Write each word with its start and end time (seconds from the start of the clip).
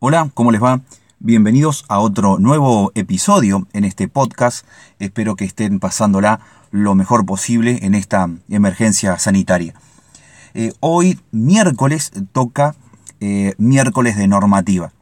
Hola, 0.00 0.30
¿cómo 0.32 0.52
les 0.52 0.62
va? 0.62 0.82
Bienvenidos 1.18 1.84
a 1.88 1.98
otro 1.98 2.38
nuevo 2.38 2.92
episodio 2.94 3.66
en 3.72 3.82
este 3.82 4.06
podcast. 4.06 4.64
Espero 5.00 5.34
que 5.34 5.44
estén 5.44 5.80
pasándola 5.80 6.38
lo 6.70 6.94
mejor 6.94 7.26
posible 7.26 7.80
en 7.82 7.96
esta 7.96 8.30
emergencia 8.48 9.18
sanitaria. 9.18 9.74
Eh, 10.54 10.72
hoy, 10.78 11.18
miércoles, 11.32 12.12
toca 12.30 12.76
eh, 13.18 13.54
miércoles 13.58 14.16
de 14.16 14.28
normativa. 14.28 14.92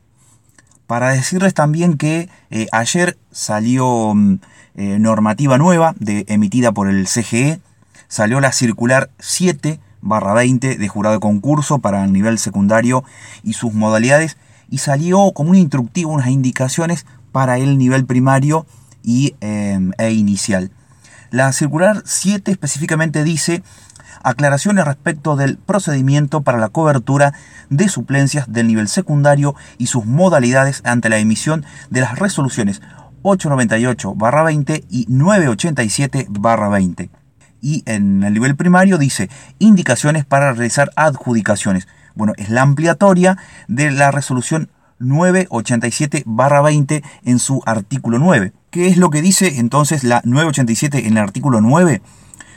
Para 0.87 1.11
decirles 1.11 1.53
también 1.53 1.99
que 1.99 2.31
eh, 2.49 2.67
ayer 2.73 3.19
salió 3.31 4.15
mm, 4.15 4.39
normativa 4.77 5.59
nueva 5.59 5.95
de, 5.99 6.25
emitida 6.29 6.73
por 6.73 6.89
el 6.89 7.07
CGE, 7.07 7.61
salió 8.09 8.41
la 8.41 8.53
circular 8.53 9.11
7 9.19 9.79
barra 10.01 10.33
20 10.33 10.79
de 10.79 10.89
jurado 10.89 11.17
de 11.17 11.21
concurso 11.21 11.81
para 11.81 12.03
el 12.03 12.15
nivel 12.15 12.39
secundario 12.39 13.05
y 13.43 13.53
sus 13.53 13.75
modalidades 13.75 14.39
y 14.71 14.79
salió 14.79 15.33
como 15.33 15.51
un 15.51 15.57
instructivo, 15.57 16.13
unas 16.13 16.29
indicaciones 16.29 17.07
para 17.33 17.59
el 17.59 17.79
nivel 17.79 18.07
primario 18.07 18.67
y, 19.03 19.35
em, 19.41 19.93
e 19.99 20.13
inicial. 20.13 20.71
La 21.31 21.53
circular 21.53 22.03
7 22.05 22.51
específicamente 22.51 23.25
dice 23.25 23.63
aclaraciones 24.23 24.85
respecto 24.85 25.37
del 25.37 25.57
procedimiento 25.57 26.43
para 26.43 26.59
la 26.59 26.69
cobertura 26.69 27.33
de 27.71 27.89
suplencias 27.89 28.53
del 28.53 28.67
nivel 28.67 28.89
secundario 28.89 29.55
y 29.79 29.87
sus 29.87 30.05
modalidades 30.05 30.83
ante 30.85 31.09
la 31.09 31.19
emisión 31.19 31.65
de 31.91 32.01
las 32.01 32.19
resoluciones 32.19 32.83
898-20 33.23 34.85
y 34.89 35.07
987-20. 35.07 37.11
Y 37.61 37.83
en 37.87 38.23
el 38.23 38.35
nivel 38.35 38.57
primario 38.57 38.99
dice 38.99 39.31
indicaciones 39.59 40.25
para 40.25 40.53
realizar 40.53 40.91
adjudicaciones. 40.97 41.89
Bueno, 42.17 42.33
es 42.39 42.49
la 42.49 42.63
ampliatoria 42.63 43.37
de 43.69 43.93
la 43.93 44.11
resolución 44.11 44.71
987-20 45.01 47.05
en 47.25 47.39
su 47.39 47.63
artículo 47.67 48.19
9. 48.19 48.55
¿Qué 48.71 48.89
es 48.89 48.97
lo 48.97 49.11
que 49.11 49.21
dice 49.21 49.59
entonces 49.59 50.03
la 50.03 50.23
987 50.25 51.07
en 51.07 51.13
el 51.13 51.19
artículo 51.19 51.61
9? 51.61 52.01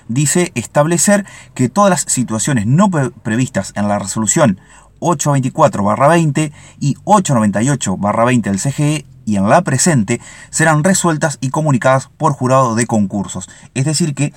Dice 0.07 0.53
establecer 0.55 1.25
que 1.53 1.67
todas 1.67 1.89
las 1.89 2.05
situaciones 2.07 2.65
no 2.65 2.89
previstas 2.89 3.73
en 3.75 3.89
la 3.89 3.99
resolución 3.99 4.61
824-20 5.01 6.53
y 6.79 6.95
898-20 7.03 8.41
del 8.41 8.59
CGE 8.59 9.05
y 9.25 9.35
en 9.35 9.49
la 9.49 9.61
presente 9.61 10.21
serán 10.51 10.85
resueltas 10.85 11.37
y 11.41 11.49
comunicadas 11.49 12.09
por 12.17 12.31
jurado 12.31 12.75
de 12.75 12.87
concursos. 12.87 13.49
Es 13.73 13.83
decir, 13.83 14.15
que 14.15 14.33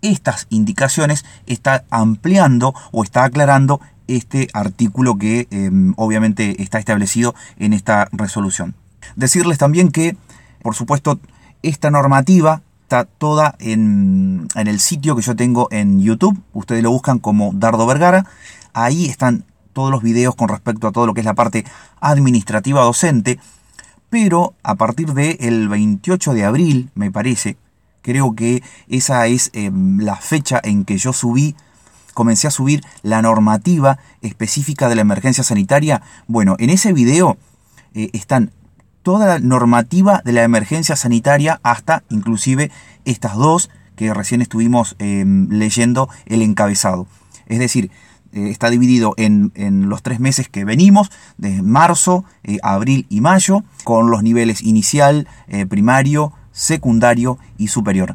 estas 0.00 0.46
indicaciones 0.50 1.26
está 1.46 1.84
ampliando 1.90 2.74
o 2.90 3.04
está 3.04 3.24
aclarando 3.24 3.80
este 4.16 4.48
artículo 4.52 5.16
que 5.16 5.48
em, 5.50 5.94
obviamente 5.96 6.62
está 6.62 6.78
establecido 6.78 7.34
en 7.58 7.72
esta 7.72 8.08
resolución. 8.12 8.74
Decirles 9.16 9.58
también 9.58 9.90
que, 9.90 10.16
por 10.62 10.74
supuesto, 10.74 11.18
esta 11.62 11.90
normativa 11.90 12.62
está 12.82 13.04
toda 13.04 13.54
en, 13.58 14.48
en, 14.54 14.66
el 14.66 14.80
sitio 14.80 15.16
que 15.16 15.22
yo 15.22 15.34
tengo 15.36 15.68
en 15.70 16.00
YouTube. 16.00 16.40
Ustedes 16.52 16.82
lo 16.82 16.90
buscan 16.90 17.18
como 17.18 17.52
Dardo 17.54 17.86
Vergara. 17.86 18.26
Ahí 18.72 19.06
están 19.06 19.44
todos 19.72 19.90
los 19.90 20.02
videos 20.02 20.34
con 20.34 20.48
respecto 20.48 20.86
a 20.86 20.92
todo 20.92 21.06
lo 21.06 21.14
que 21.14 21.20
es 21.20 21.26
la 21.26 21.34
parte 21.34 21.64
administrativa 22.00 22.82
docente. 22.82 23.38
Pero 24.10 24.54
a 24.62 24.74
partir 24.74 25.14
del 25.14 25.68
28 25.68 26.34
de 26.34 26.44
abril, 26.44 26.90
me 26.94 27.10
parece, 27.10 27.56
creo 28.02 28.34
que 28.34 28.62
esa 28.88 29.26
es 29.26 29.50
em, 29.54 30.00
la 30.00 30.16
fecha 30.16 30.60
en 30.62 30.84
que 30.84 30.98
yo 30.98 31.12
subí 31.14 31.56
comencé 32.12 32.46
a 32.46 32.50
subir 32.50 32.82
la 33.02 33.22
normativa 33.22 33.98
específica 34.20 34.88
de 34.88 34.94
la 34.94 35.02
emergencia 35.02 35.44
sanitaria. 35.44 36.02
Bueno, 36.26 36.56
en 36.58 36.70
ese 36.70 36.92
video 36.92 37.36
eh, 37.94 38.10
están 38.12 38.52
toda 39.02 39.26
la 39.26 39.38
normativa 39.38 40.22
de 40.24 40.32
la 40.32 40.44
emergencia 40.44 40.96
sanitaria 40.96 41.60
hasta 41.62 42.04
inclusive 42.08 42.70
estas 43.04 43.36
dos 43.36 43.70
que 43.96 44.14
recién 44.14 44.42
estuvimos 44.42 44.96
em, 44.98 45.48
leyendo 45.50 46.08
el 46.26 46.42
encabezado. 46.42 47.06
Es 47.46 47.58
decir, 47.58 47.90
eh, 48.32 48.48
está 48.48 48.70
dividido 48.70 49.14
en, 49.16 49.52
los 49.88 50.02
tres 50.02 50.20
meses 50.20 50.48
que 50.48 50.64
venimos, 50.64 51.10
de 51.36 51.62
marzo, 51.62 52.24
eh, 52.44 52.58
abril 52.62 53.06
y 53.10 53.20
mayo, 53.20 53.64
con 53.84 54.10
los 54.10 54.22
niveles 54.22 54.62
inicial, 54.62 55.28
primario, 55.68 56.32
secundario 56.52 57.38
y 57.58 57.68
superior 57.68 58.14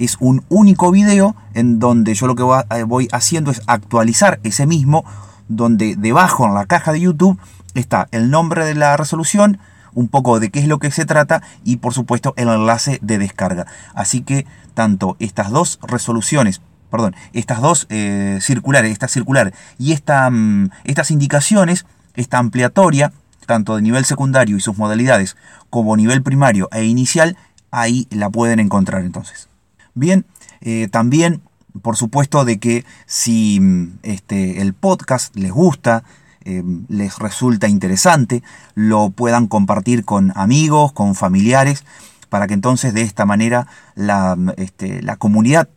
es 0.00 0.16
un 0.18 0.42
único 0.48 0.90
video 0.90 1.36
en 1.52 1.78
donde 1.78 2.14
yo 2.14 2.26
lo 2.26 2.34
que 2.34 2.42
eh, 2.42 2.82
voy 2.84 3.08
haciendo 3.12 3.50
es 3.50 3.60
actualizar 3.66 4.40
ese 4.42 4.66
mismo, 4.66 5.04
donde 5.48 5.94
debajo 5.94 6.46
en 6.46 6.54
la 6.54 6.64
caja 6.64 6.92
de 6.92 7.00
YouTube 7.00 7.38
está 7.74 8.08
el 8.10 8.30
nombre 8.30 8.64
de 8.64 8.74
la 8.74 8.96
resolución, 8.96 9.58
un 9.92 10.08
poco 10.08 10.40
de 10.40 10.50
qué 10.50 10.60
es 10.60 10.68
lo 10.68 10.78
que 10.78 10.90
se 10.90 11.04
trata 11.04 11.42
y 11.64 11.76
por 11.76 11.92
supuesto 11.92 12.32
el 12.38 12.48
enlace 12.48 12.98
de 13.02 13.18
descarga. 13.18 13.66
Así 13.94 14.22
que 14.22 14.46
tanto 14.72 15.16
estas 15.18 15.50
dos 15.50 15.78
resoluciones, 15.82 16.62
perdón, 16.90 17.14
estas 17.34 17.60
dos 17.60 17.86
eh, 17.90 18.38
circulares, 18.40 18.92
esta 18.92 19.06
circular 19.06 19.52
y 19.78 19.92
esta, 19.92 20.30
mm, 20.30 20.70
estas 20.84 21.10
indicaciones, 21.10 21.84
esta 22.14 22.38
ampliatoria, 22.38 23.12
tanto 23.44 23.76
de 23.76 23.82
nivel 23.82 24.06
secundario 24.06 24.56
y 24.56 24.60
sus 24.60 24.78
modalidades 24.78 25.36
como 25.68 25.94
nivel 25.96 26.22
primario 26.22 26.70
e 26.72 26.84
inicial, 26.84 27.36
ahí 27.70 28.06
la 28.10 28.30
pueden 28.30 28.60
encontrar 28.60 29.02
entonces. 29.02 29.49
Bien, 29.94 30.24
eh, 30.60 30.88
también, 30.90 31.42
por 31.82 31.96
supuesto, 31.96 32.44
de 32.44 32.58
que 32.58 32.84
si 33.06 33.58
mm, 33.60 33.98
este, 34.02 34.60
el 34.60 34.74
podcast 34.74 35.34
les 35.36 35.52
gusta, 35.52 36.04
eh, 36.44 36.62
les 36.88 37.18
resulta 37.18 37.68
interesante, 37.68 38.42
lo 38.74 39.10
puedan 39.10 39.46
compartir 39.46 40.04
con 40.04 40.32
amigos, 40.36 40.92
con 40.92 41.14
familiares, 41.14 41.84
para 42.28 42.46
que 42.46 42.54
entonces 42.54 42.94
de 42.94 43.02
esta 43.02 43.26
manera 43.26 43.66
la, 43.94 44.36
mm, 44.36 44.50
este, 44.56 45.02
la 45.02 45.16
comunidad 45.16 45.68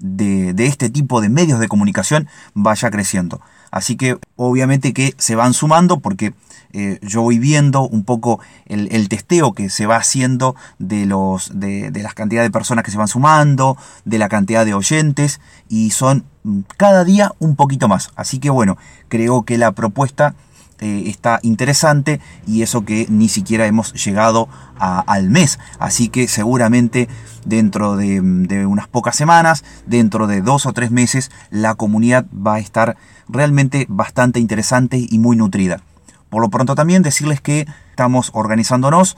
de, 0.00 0.54
de, 0.54 0.66
este 0.66 0.90
tipo 0.90 1.20
de 1.20 1.28
medios 1.28 1.58
de 1.58 1.68
comunicación 1.68 2.28
vaya 2.54 2.90
creciendo. 2.90 3.40
Así 3.70 3.96
que 3.96 4.18
obviamente 4.36 4.92
que 4.92 5.14
se 5.18 5.34
van 5.34 5.54
sumando 5.54 6.00
porque 6.00 6.34
eh, 6.72 6.98
yo 7.02 7.22
voy 7.22 7.38
viendo 7.38 7.82
un 7.88 8.04
poco 8.04 8.40
el, 8.66 9.08
testeo 9.08 9.52
que 9.52 9.70
se 9.70 9.86
va 9.86 9.96
haciendo 9.96 10.54
de, 10.78 11.06
los, 11.06 11.58
de, 11.58 11.90
de 11.90 12.02
las 12.02 12.14
cantidades 12.14 12.48
de 12.48 12.52
personas 12.52 12.84
que 12.84 12.90
se 12.90 12.98
van 12.98 13.08
sumando, 13.08 13.76
de 14.04 14.18
la 14.18 14.28
cantidad 14.28 14.66
de 14.66 14.74
oyentes 14.74 15.40
y 15.68 15.90
son 15.90 16.24
mm, 16.42 16.60
cada 16.76 17.04
día 17.04 17.32
un 17.38 17.56
poquito 17.56 17.88
más. 17.88 18.10
Así 18.16 18.38
que 18.38 18.50
bueno, 18.50 18.76
creo 19.08 19.44
que 19.44 19.56
la 19.56 19.72
propuesta 19.72 20.34
eh, 20.80 21.04
está 21.06 21.40
interesante 21.42 22.20
y 22.46 22.62
eso 22.62 22.84
que 22.84 23.06
ni 23.08 23.28
siquiera 23.28 23.66
hemos 23.66 23.92
llegado 23.92 24.48
al 24.78 25.28
mes. 25.28 25.58
Así 25.80 26.08
que 26.08 26.28
seguramente 26.28 27.08
dentro 27.44 27.96
de, 27.96 28.20
unas 28.20 28.86
pocas 28.86 29.16
semanas, 29.16 29.64
dentro 29.86 30.28
de 30.28 30.40
dos 30.40 30.66
o 30.66 30.72
tres 30.72 30.90
meses, 30.92 31.32
la 31.50 31.74
comunidad 31.74 32.26
va 32.32 32.54
a 32.54 32.58
estar 32.60 32.96
realmente 33.28 33.86
bastante 33.88 34.38
interesante 34.38 35.04
y 35.08 35.18
muy 35.18 35.36
nutrida. 35.36 35.80
Por 36.28 36.42
lo 36.42 36.48
pronto 36.48 36.74
también 36.74 37.02
decirles 37.02 37.40
que 37.40 37.66
estamos 37.90 38.30
organizándonos 38.34 39.16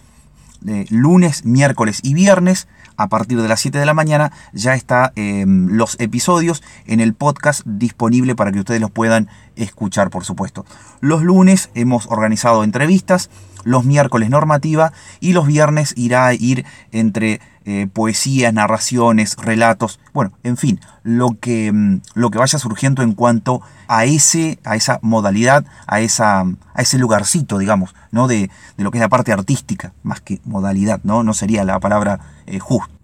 lunes, 0.90 1.44
miércoles 1.44 2.00
y 2.02 2.14
viernes 2.14 2.68
a 3.00 3.08
partir 3.08 3.40
de 3.40 3.48
las 3.48 3.60
7 3.60 3.78
de 3.78 3.86
la 3.86 3.94
mañana 3.94 4.30
ya 4.52 4.74
está 4.74 5.12
em, 5.16 5.68
los 5.68 5.98
episodios 6.00 6.62
en 6.86 7.00
el 7.00 7.14
podcast 7.14 7.62
disponible 7.64 8.34
para 8.34 8.52
que 8.52 8.58
ustedes 8.58 8.80
los 8.80 8.90
puedan 8.90 9.28
escuchar, 9.64 10.10
por 10.10 10.24
supuesto. 10.24 10.64
Los 11.00 11.22
lunes 11.22 11.70
hemos 11.74 12.06
organizado 12.06 12.64
entrevistas, 12.64 13.30
los 13.64 13.84
miércoles 13.84 14.30
normativa 14.30 14.92
y 15.20 15.32
los 15.32 15.46
viernes 15.46 15.94
irá 15.96 16.26
a 16.26 16.34
ir 16.34 16.64
entre 16.92 17.40
eh, 17.66 17.86
poesías, 17.92 18.54
narraciones, 18.54 19.36
relatos, 19.36 20.00
bueno, 20.14 20.32
en 20.42 20.56
fin, 20.56 20.80
lo 21.02 21.38
que, 21.38 21.70
mm, 21.70 22.00
lo 22.14 22.30
que 22.30 22.38
vaya 22.38 22.58
surgiendo 22.58 23.02
en 23.02 23.12
cuanto 23.12 23.60
a, 23.86 24.06
ese, 24.06 24.58
a 24.64 24.76
esa 24.76 24.98
modalidad, 25.02 25.66
a, 25.86 26.00
esa, 26.00 26.40
a 26.40 26.82
ese 26.82 26.98
lugarcito, 26.98 27.58
digamos, 27.58 27.94
¿no? 28.12 28.28
De, 28.28 28.50
lo 28.78 28.90
que 28.90 28.96
es 28.98 29.02
la 29.02 29.10
parte 29.10 29.32
artística, 29.32 29.92
más 30.02 30.22
que 30.22 30.40
modalidad, 30.44 31.00
¿no? 31.02 31.22
No 31.22 31.34
sería 31.34 31.64
la 31.64 31.78
palabra 31.80 32.20
eh, 32.46 32.58
justa. 32.58 32.94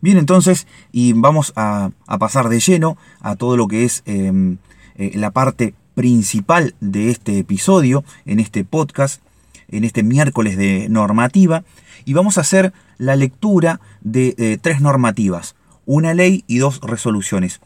Bien, 0.00 0.16
entonces, 0.16 0.68
y 0.92 1.12
vamos 1.12 1.52
a, 1.56 1.90
pasar 2.20 2.48
de 2.48 2.60
lleno 2.60 2.96
a 3.20 3.34
todo 3.34 3.56
lo 3.56 3.66
que 3.66 3.84
es 3.84 4.04
em, 4.06 4.58
eh, 4.94 5.10
la 5.16 5.32
parte 5.32 5.74
principal 5.98 6.74
de 6.78 7.10
este 7.10 7.40
episodio, 7.40 8.04
en 8.24 8.38
este 8.38 8.62
podcast, 8.62 9.20
en 9.66 9.82
este 9.82 10.04
miércoles 10.04 10.56
de 10.56 10.88
normativa, 10.88 11.64
y 12.04 12.12
vamos 12.12 12.38
a 12.38 12.42
hacer 12.42 12.72
la 12.98 13.16
lectura 13.16 13.80
de 14.00 14.36
eh, 14.38 14.58
tres 14.62 14.80
normativas, 14.80 15.56
una 15.86 16.14
ley 16.14 16.44
y 16.46 16.58
dos 16.58 16.80
resoluciones. 16.82 17.60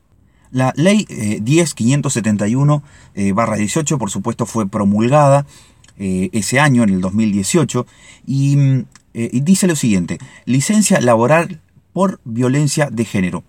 La 0.52 0.74
ley 0.76 1.06
10571-18, 1.06 3.98
por 3.98 4.10
supuesto, 4.10 4.48
fue 4.48 4.68
promulgada 4.68 5.46
ese 5.98 6.60
año, 6.60 6.84
en 6.84 6.90
el 6.90 7.00
2018, 7.02 7.86
y, 8.26 8.58
y 9.14 9.42
dice 9.42 9.68
lo 9.68 9.76
siguiente, 9.76 10.18
licencia 10.46 11.00
laboral 11.02 11.62
por 11.94 12.20
violencia 12.24 12.90
de 12.90 13.06
género. 13.06 13.44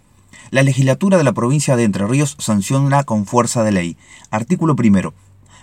La 0.51 0.63
legislatura 0.65 1.17
de 1.17 1.25
la 1.25 1.33
provincia 1.33 1.77
de 1.77 1.85
Entre 1.85 2.07
Ríos 2.07 2.37
sanciona 2.41 3.05
con 3.05 3.25
fuerza 3.25 3.63
de 3.63 3.71
ley. 3.71 3.97
Artículo 4.31 4.75
primero. 4.75 5.15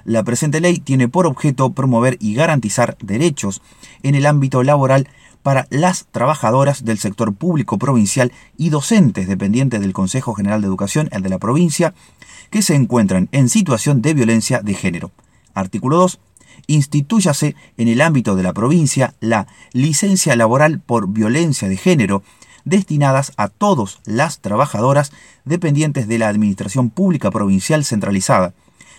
La 0.04 0.24
presente 0.24 0.62
ley 0.62 0.80
tiene 0.80 1.08
por 1.08 1.28
objeto 1.28 1.72
promover 1.72 2.18
y 2.20 2.34
garantizar 2.34 2.98
derechos 3.02 3.62
en 4.04 4.16
el 4.16 4.26
ámbito 4.26 4.64
laboral 4.64 5.10
para 5.44 5.68
las 5.70 6.08
trabajadoras 6.12 6.84
del 6.84 6.98
sector 6.98 7.34
público 7.34 7.78
provincial 7.78 8.34
y 8.58 8.70
docentes 8.70 9.28
dependientes 9.28 9.80
del 9.80 9.94
Consejo 9.94 10.34
General 10.34 10.62
de 10.62 10.68
Educación, 10.68 11.08
el 11.12 11.22
de 11.22 11.30
la 11.30 11.40
provincia, 11.40 11.94
que 12.50 12.62
se 12.62 12.76
encuentran 12.76 13.30
en 13.32 13.50
situación 13.50 14.02
de 14.02 14.14
violencia 14.14 14.62
de 14.62 14.74
género. 14.74 15.12
Artículo 15.54 15.98
2. 15.98 16.20
Institúyase 16.68 17.56
en 17.78 17.88
el 17.88 18.02
ámbito 18.02 18.36
de 18.36 18.44
la 18.44 18.54
provincia 18.54 19.14
la 19.20 19.48
licencia 19.74 20.36
laboral 20.36 20.80
por 20.80 21.08
violencia 21.08 21.70
de 21.70 21.78
género 21.78 22.24
destinadas 22.66 23.32
a 23.38 23.48
todas 23.48 24.00
las 24.06 24.40
trabajadoras 24.40 25.14
dependientes 25.46 26.08
de 26.08 26.20
la 26.20 26.28
Administración 26.28 26.90
Pública 26.90 27.32
Provincial 27.32 27.86
Centralizada, 27.86 28.54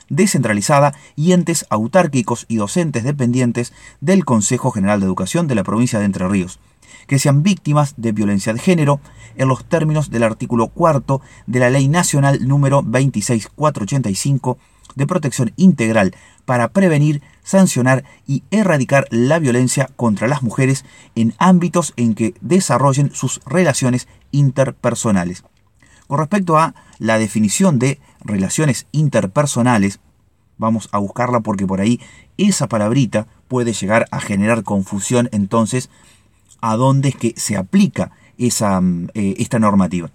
descentralizada 0.08 0.94
y 1.16 1.32
entes 1.32 1.66
autárquicos 1.70 2.46
y 2.48 2.56
docentes 2.56 3.04
dependientes 3.04 3.72
del 4.00 4.24
Consejo 4.24 4.70
General 4.70 5.00
de 5.00 5.06
Educación 5.06 5.46
de 5.46 5.54
la 5.54 5.64
provincia 5.64 5.98
de 5.98 6.04
Entre 6.04 6.28
Ríos, 6.28 6.60
que 7.06 7.18
sean 7.18 7.42
víctimas 7.42 7.94
de 7.96 8.12
violencia 8.12 8.52
de 8.52 8.60
género 8.60 9.00
en 9.36 9.48
los 9.48 9.64
términos 9.64 10.10
del 10.10 10.22
artículo 10.22 10.68
cuarto 10.68 11.20
de 11.46 11.60
la 11.60 11.70
Ley 11.70 11.88
Nacional 11.88 12.46
número 12.46 12.82
26485 12.82 14.58
de 14.94 15.06
protección 15.06 15.52
integral 15.56 16.14
para 16.44 16.68
prevenir, 16.68 17.22
sancionar 17.42 18.04
y 18.26 18.42
erradicar 18.50 19.06
la 19.10 19.38
violencia 19.38 19.88
contra 19.96 20.28
las 20.28 20.42
mujeres 20.42 20.84
en 21.14 21.34
ámbitos 21.38 21.94
en 21.96 22.14
que 22.14 22.34
desarrollen 22.40 23.10
sus 23.14 23.40
relaciones 23.46 24.08
interpersonales. 24.32 25.44
Con 26.06 26.18
respecto 26.18 26.58
a 26.58 26.74
la 26.98 27.18
definición 27.18 27.78
de 27.78 28.00
relaciones 28.20 28.86
interpersonales, 28.92 30.00
vamos 30.58 30.88
a 30.92 30.98
buscarla 30.98 31.40
porque 31.40 31.66
por 31.66 31.80
ahí 31.80 32.00
esa 32.36 32.68
palabrita 32.68 33.26
puede 33.48 33.72
llegar 33.72 34.06
a 34.10 34.20
generar 34.20 34.62
confusión 34.62 35.28
entonces 35.32 35.90
a 36.60 36.76
dónde 36.76 37.10
es 37.10 37.16
que 37.16 37.34
se 37.36 37.56
aplica 37.56 38.10
esa, 38.36 38.80
mm, 38.80 39.08
eh, 39.14 39.34
esta 39.38 39.58
normativa. 39.58 40.10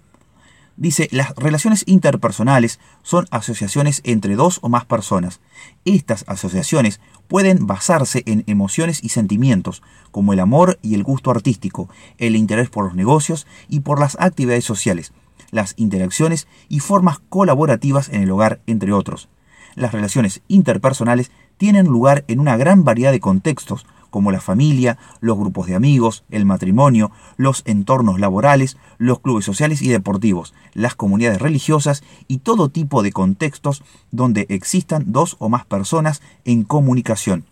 Dice, 0.76 1.08
las 1.12 1.34
relaciones 1.36 1.84
interpersonales 1.86 2.80
son 3.02 3.26
asociaciones 3.30 4.00
entre 4.04 4.34
dos 4.34 4.58
o 4.60 4.68
más 4.68 4.84
personas. 4.84 5.40
Estas 5.84 6.24
asociaciones 6.26 7.00
pueden 7.28 7.66
basarse 7.66 8.24
en 8.26 8.42
emociones 8.48 9.02
y 9.02 9.10
sentimientos, 9.10 9.82
como 10.10 10.32
el 10.32 10.40
amor 10.40 10.78
y 10.82 10.94
el 10.94 11.04
gusto 11.04 11.30
artístico, 11.30 11.88
el 12.18 12.34
interés 12.34 12.70
por 12.70 12.86
los 12.86 12.94
negocios 12.94 13.46
y 13.68 13.80
por 13.80 14.00
las 14.00 14.16
actividades 14.18 14.64
sociales, 14.64 15.12
las 15.54 15.74
interacciones 15.76 16.48
y 16.68 16.80
formas 16.80 17.20
colaborativas 17.28 18.08
en 18.08 18.22
el 18.22 18.30
hogar, 18.30 18.60
entre 18.66 18.92
otros. 18.92 19.28
Las 19.76 19.92
relaciones 19.92 20.42
interpersonales 20.48 21.30
tienen 21.56 21.86
lugar 21.86 22.24
en 22.26 22.40
una 22.40 22.56
gran 22.56 22.82
variedad 22.84 23.12
de 23.12 23.20
contextos, 23.20 23.86
como 24.10 24.32
la 24.32 24.40
familia, 24.40 24.98
los 25.20 25.38
grupos 25.38 25.66
de 25.68 25.76
amigos, 25.76 26.24
el 26.30 26.44
matrimonio, 26.44 27.12
los 27.36 27.62
entornos 27.66 28.18
laborales, 28.18 28.76
los 28.98 29.20
clubes 29.20 29.44
sociales 29.44 29.80
y 29.80 29.88
deportivos, 29.88 30.54
las 30.72 30.96
comunidades 30.96 31.40
religiosas 31.40 32.02
y 32.26 32.38
todo 32.38 32.68
tipo 32.68 33.02
de 33.02 33.12
contextos 33.12 33.84
donde 34.10 34.46
existan 34.50 35.12
dos 35.12 35.36
o 35.38 35.48
más 35.48 35.66
personas 35.66 36.20
en 36.44 36.64
comunicación. 36.64 37.44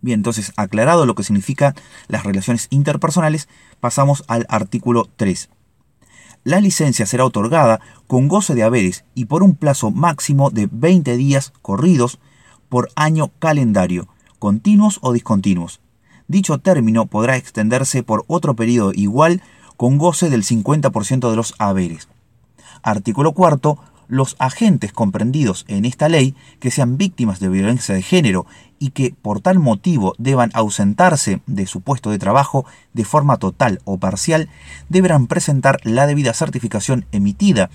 Bien, 0.00 0.20
entonces, 0.20 0.52
aclarado 0.56 1.04
lo 1.04 1.14
que 1.14 1.24
significan 1.24 1.74
las 2.08 2.24
relaciones 2.24 2.68
interpersonales, 2.70 3.48
pasamos 3.80 4.24
al 4.28 4.46
artículo 4.48 5.08
3. 5.16 5.50
La 6.46 6.60
licencia 6.60 7.06
será 7.06 7.24
otorgada 7.24 7.80
con 8.06 8.28
goce 8.28 8.54
de 8.54 8.62
haberes 8.62 9.04
y 9.16 9.24
por 9.24 9.42
un 9.42 9.56
plazo 9.56 9.90
máximo 9.90 10.50
de 10.50 10.68
20 10.70 11.16
días 11.16 11.52
corridos 11.60 12.20
por 12.68 12.88
año 12.94 13.32
calendario, 13.40 14.06
continuos 14.38 15.00
o 15.02 15.12
discontinuos. 15.12 15.80
Dicho 16.28 16.58
término 16.58 17.06
podrá 17.06 17.36
extenderse 17.36 18.04
por 18.04 18.24
otro 18.28 18.54
periodo 18.54 18.92
igual 18.94 19.42
con 19.76 19.98
goce 19.98 20.30
del 20.30 20.44
50% 20.44 21.30
de 21.30 21.34
los 21.34 21.56
haberes. 21.58 22.06
Artículo 22.80 23.32
4. 23.32 23.76
Los 24.08 24.36
agentes 24.38 24.92
comprendidos 24.92 25.64
en 25.68 25.84
esta 25.84 26.08
ley 26.08 26.34
que 26.60 26.70
sean 26.70 26.96
víctimas 26.96 27.40
de 27.40 27.48
violencia 27.48 27.94
de 27.94 28.02
género 28.02 28.46
y 28.78 28.90
que 28.90 29.14
por 29.20 29.40
tal 29.40 29.58
motivo 29.58 30.14
deban 30.18 30.50
ausentarse 30.54 31.40
de 31.46 31.66
su 31.66 31.80
puesto 31.80 32.10
de 32.10 32.18
trabajo 32.18 32.64
de 32.92 33.04
forma 33.04 33.38
total 33.38 33.80
o 33.84 33.98
parcial 33.98 34.48
deberán 34.88 35.26
presentar 35.26 35.80
la 35.82 36.06
debida 36.06 36.34
certificación 36.34 37.06
emitida 37.12 37.70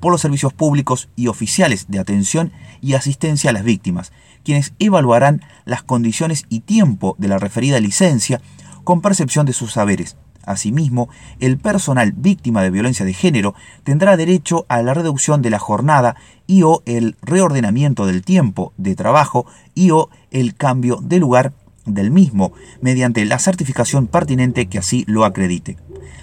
por 0.00 0.12
los 0.12 0.20
servicios 0.20 0.52
públicos 0.52 1.08
y 1.16 1.28
oficiales 1.28 1.86
de 1.88 2.00
atención 2.00 2.52
y 2.80 2.94
asistencia 2.94 3.50
a 3.50 3.52
las 3.52 3.62
víctimas, 3.62 4.12
quienes 4.44 4.74
evaluarán 4.80 5.42
las 5.64 5.84
condiciones 5.84 6.44
y 6.48 6.60
tiempo 6.60 7.14
de 7.18 7.28
la 7.28 7.38
referida 7.38 7.78
licencia 7.78 8.40
con 8.84 9.00
percepción 9.00 9.46
de 9.46 9.52
sus 9.52 9.72
saberes. 9.72 10.16
Asimismo, 10.44 11.08
el 11.40 11.58
personal 11.58 12.12
víctima 12.12 12.62
de 12.62 12.70
violencia 12.70 13.04
de 13.04 13.14
género 13.14 13.54
tendrá 13.84 14.16
derecho 14.16 14.66
a 14.68 14.82
la 14.82 14.94
reducción 14.94 15.42
de 15.42 15.50
la 15.50 15.58
jornada 15.58 16.16
y 16.46 16.62
o 16.62 16.82
el 16.86 17.16
reordenamiento 17.22 18.06
del 18.06 18.22
tiempo 18.22 18.72
de 18.76 18.94
trabajo 18.94 19.46
y 19.74 19.90
o 19.90 20.10
el 20.30 20.54
cambio 20.54 20.98
de 21.02 21.18
lugar 21.18 21.52
del 21.86 22.10
mismo 22.10 22.52
mediante 22.80 23.24
la 23.24 23.38
certificación 23.38 24.06
pertinente 24.06 24.66
que 24.66 24.78
así 24.78 25.04
lo 25.06 25.24
acredite. 25.24 25.76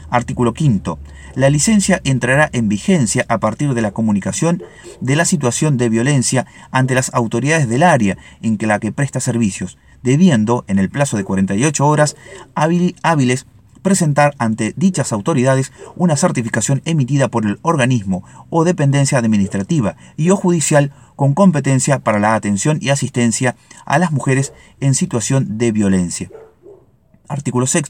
Artículo 0.09 0.53
5. 0.55 0.99
La 1.35 1.49
licencia 1.49 2.01
entrará 2.03 2.49
en 2.51 2.67
vigencia 2.69 3.25
a 3.29 3.37
partir 3.37 3.73
de 3.73 3.81
la 3.81 3.91
comunicación 3.91 4.63
de 4.99 5.15
la 5.15 5.25
situación 5.25 5.77
de 5.77 5.89
violencia 5.89 6.47
ante 6.71 6.95
las 6.95 7.13
autoridades 7.13 7.69
del 7.69 7.83
área 7.83 8.17
en 8.41 8.57
que 8.57 8.67
la 8.67 8.79
que 8.79 8.91
presta 8.91 9.19
servicios, 9.19 9.77
debiendo, 10.01 10.65
en 10.67 10.79
el 10.79 10.89
plazo 10.89 11.17
de 11.17 11.23
48 11.23 11.85
horas 11.85 12.15
hábiles, 12.55 13.45
presentar 13.81 14.35
ante 14.37 14.73
dichas 14.75 15.11
autoridades 15.11 15.71
una 15.95 16.15
certificación 16.15 16.81
emitida 16.85 17.29
por 17.29 17.45
el 17.45 17.59
organismo 17.61 18.23
o 18.49 18.63
dependencia 18.63 19.17
administrativa 19.17 19.95
y 20.17 20.29
o 20.29 20.35
judicial 20.35 20.91
con 21.15 21.33
competencia 21.33 21.99
para 21.99 22.19
la 22.19 22.35
atención 22.35 22.79
y 22.81 22.89
asistencia 22.89 23.55
a 23.85 23.99
las 23.99 24.11
mujeres 24.11 24.53
en 24.79 24.95
situación 24.95 25.57
de 25.57 25.71
violencia. 25.71 26.29
Artículo 27.29 27.67
6. 27.67 27.83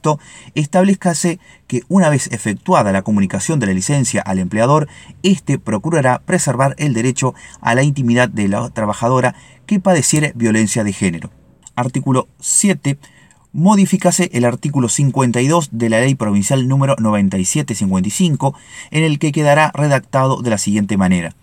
Establezcase 0.53 1.39
que 1.65 1.83
una 1.87 2.09
vez 2.09 2.27
efectuada 2.31 2.91
la 2.91 3.03
comunicación 3.03 3.59
de 3.59 3.67
la 3.67 3.73
licencia 3.73 4.21
al 4.21 4.37
empleador, 4.37 4.89
éste 5.23 5.57
procurará 5.57 6.19
preservar 6.19 6.75
el 6.77 6.93
derecho 6.93 7.33
a 7.61 7.73
la 7.73 7.83
intimidad 7.83 8.27
de 8.29 8.49
la 8.49 8.69
trabajadora 8.69 9.35
que 9.65 9.79
padeciere 9.79 10.33
violencia 10.35 10.83
de 10.83 10.93
género. 10.93 11.31
Artículo 11.75 12.27
7. 12.39 12.99
Modificase 13.51 14.29
el 14.33 14.45
artículo 14.45 14.89
52 14.89 15.69
de 15.71 15.89
la 15.89 15.99
Ley 16.01 16.13
Provincial 16.13 16.67
número 16.67 16.95
9755, 16.99 18.53
en 18.91 19.03
el 19.03 19.17
que 19.17 19.31
quedará 19.31 19.71
redactado 19.73 20.43
de 20.43 20.51
la 20.51 20.59
siguiente 20.59 20.97
manera. 20.97 21.33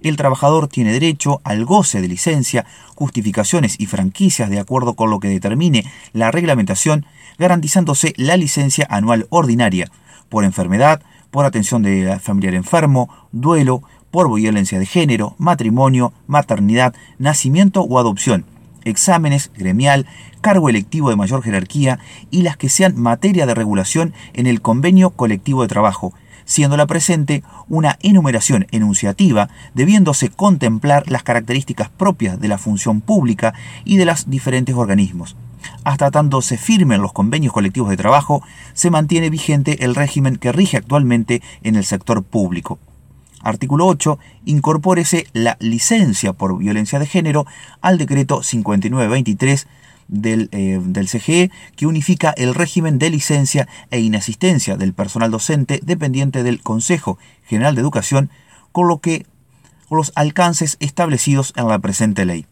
El 0.00 0.16
trabajador 0.16 0.68
tiene 0.68 0.90
derecho 0.90 1.42
al 1.44 1.66
goce 1.66 2.00
de 2.00 2.08
licencia, 2.08 2.64
justificaciones 2.94 3.78
y 3.78 3.84
franquicias 3.84 4.48
de 4.48 4.58
acuerdo 4.58 4.94
con 4.94 5.10
lo 5.10 5.20
que 5.20 5.28
determine 5.28 5.84
la 6.14 6.30
reglamentación, 6.30 7.04
garantizándose 7.38 8.14
la 8.16 8.38
licencia 8.38 8.86
anual 8.88 9.26
ordinaria 9.28 9.90
por 10.30 10.44
enfermedad, 10.44 11.02
por 11.30 11.44
atención 11.44 11.82
de 11.82 12.18
familiar 12.20 12.54
enfermo, 12.54 13.10
duelo, 13.32 13.82
por 14.10 14.32
violencia 14.34 14.78
de 14.78 14.86
género, 14.86 15.34
matrimonio, 15.36 16.14
maternidad, 16.26 16.94
nacimiento 17.18 17.82
o 17.82 17.98
adopción, 17.98 18.46
exámenes, 18.84 19.50
gremial, 19.56 20.06
cargo 20.40 20.68
electivo 20.68 21.10
de 21.10 21.16
mayor 21.16 21.42
jerarquía 21.42 21.98
y 22.30 22.42
las 22.42 22.56
que 22.56 22.68
sean 22.68 23.00
materia 23.00 23.46
de 23.46 23.54
regulación 23.54 24.14
en 24.32 24.46
el 24.46 24.60
convenio 24.60 25.10
colectivo 25.10 25.62
de 25.62 25.68
trabajo, 25.68 26.14
siendo 26.44 26.76
la 26.76 26.86
presente 26.86 27.42
una 27.68 27.96
enumeración 28.00 28.66
enunciativa, 28.72 29.48
debiéndose 29.74 30.30
contemplar 30.30 31.10
las 31.10 31.22
características 31.22 31.90
propias 31.90 32.40
de 32.40 32.48
la 32.48 32.58
función 32.58 33.00
pública 33.00 33.54
y 33.84 33.98
de 33.98 34.04
los 34.04 34.28
diferentes 34.28 34.74
organismos. 34.74 35.36
Hasta 35.84 36.10
tanto 36.10 36.42
se 36.42 36.56
firmen 36.56 37.02
los 37.02 37.12
convenios 37.12 37.52
colectivos 37.52 37.90
de 37.90 37.96
trabajo, 37.96 38.42
se 38.72 38.90
mantiene 38.90 39.30
vigente 39.30 39.84
el 39.84 39.94
régimen 39.94 40.36
que 40.36 40.52
rige 40.52 40.76
actualmente 40.76 41.42
en 41.62 41.76
el 41.76 41.84
sector 41.84 42.22
público. 42.22 42.78
Artículo 43.42 43.86
8. 43.86 44.18
Incorpórese 44.44 45.26
la 45.32 45.56
licencia 45.60 46.32
por 46.32 46.58
violencia 46.58 46.98
de 46.98 47.06
género 47.06 47.46
al 47.80 47.98
decreto 47.98 48.42
5923 48.42 49.66
del, 50.08 50.48
eh, 50.52 50.80
del, 50.82 51.08
CGE 51.08 51.50
que 51.76 51.86
unifica 51.86 52.34
el 52.36 52.54
régimen 52.54 52.98
de 52.98 53.10
licencia 53.10 53.68
e 53.90 54.00
inasistencia 54.00 54.76
del 54.76 54.92
personal 54.92 55.30
docente 55.30 55.80
dependiente 55.82 56.42
del 56.42 56.62
Consejo 56.62 57.18
General 57.44 57.74
de 57.74 57.80
Educación, 57.80 58.30
con 58.72 58.88
lo 58.88 58.98
que 58.98 59.26
los 59.90 60.12
alcances 60.14 60.76
establecidos 60.80 61.52
en 61.56 61.68
la 61.68 61.78
presente 61.78 62.24
ley. 62.24 62.46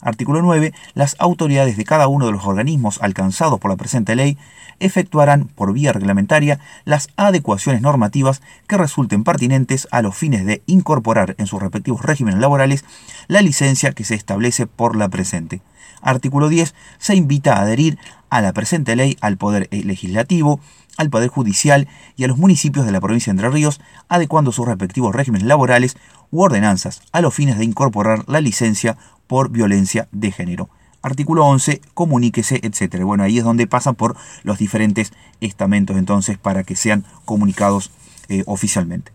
Artículo 0.00 0.40
9. 0.40 0.72
Las 0.94 1.16
autoridades 1.18 1.76
de 1.76 1.84
cada 1.84 2.08
uno 2.08 2.26
de 2.26 2.32
los 2.32 2.46
organismos 2.46 2.98
alcanzados 3.02 3.60
por 3.60 3.70
la 3.70 3.76
presente 3.76 4.16
ley 4.16 4.38
efectuarán 4.78 5.46
por 5.46 5.72
vía 5.72 5.92
reglamentaria 5.92 6.58
las 6.84 7.08
adecuaciones 7.16 7.82
normativas 7.82 8.40
que 8.66 8.78
resulten 8.78 9.24
pertinentes 9.24 9.86
a 9.90 10.00
los 10.00 10.16
fines 10.16 10.46
de 10.46 10.62
incorporar 10.66 11.34
en 11.38 11.46
sus 11.46 11.60
respectivos 11.60 12.02
regímenes 12.02 12.40
laborales 12.40 12.84
la 13.28 13.42
licencia 13.42 13.92
que 13.92 14.04
se 14.04 14.14
establece 14.14 14.66
por 14.66 14.96
la 14.96 15.08
presente. 15.10 15.60
Artículo 16.00 16.48
10. 16.48 16.74
Se 16.98 17.14
invita 17.14 17.54
a 17.54 17.60
adherir 17.60 17.98
a 18.30 18.40
la 18.40 18.52
presente 18.54 18.96
ley 18.96 19.18
al 19.20 19.36
Poder 19.36 19.68
Legislativo, 19.70 20.60
al 21.00 21.10
Poder 21.10 21.28
Judicial 21.30 21.88
y 22.16 22.24
a 22.24 22.28
los 22.28 22.36
municipios 22.36 22.84
de 22.84 22.92
la 22.92 23.00
provincia 23.00 23.32
de 23.32 23.38
Entre 23.38 23.50
Ríos, 23.50 23.80
adecuando 24.08 24.52
sus 24.52 24.66
respectivos 24.66 25.14
regímenes 25.14 25.46
laborales 25.46 25.96
u 26.30 26.42
ordenanzas 26.42 27.00
a 27.12 27.22
los 27.22 27.34
fines 27.34 27.56
de 27.58 27.64
incorporar 27.64 28.24
la 28.28 28.42
licencia 28.42 28.98
por 29.26 29.50
violencia 29.50 30.08
de 30.12 30.30
género. 30.30 30.68
Artículo 31.02 31.46
11, 31.46 31.80
comuníquese, 31.94 32.60
etc. 32.62 33.02
Bueno, 33.02 33.22
ahí 33.24 33.38
es 33.38 33.44
donde 33.44 33.66
pasan 33.66 33.94
por 33.94 34.14
los 34.42 34.58
diferentes 34.58 35.14
estamentos 35.40 35.96
entonces 35.96 36.36
para 36.36 36.64
que 36.64 36.76
sean 36.76 37.06
comunicados 37.24 37.90
eh, 38.28 38.42
oficialmente. 38.46 39.10